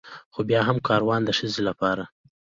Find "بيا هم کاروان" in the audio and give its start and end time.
0.49-1.21